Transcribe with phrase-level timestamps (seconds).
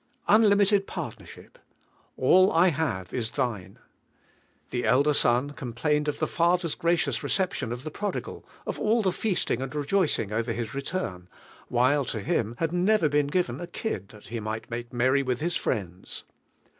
[0.27, 1.59] Unlimited Partnership
[2.17, 3.77] "All I have is thine,"
[4.71, 9.03] The elder son plained of the father's gracioos reception of (he prodi gal, of nil
[9.03, 11.27] Hie feasting and rejoicing over his return,
[11.67, 15.37] while lo him had never been given a kid thai tie might make merry with
[15.39, 16.23] bis friends.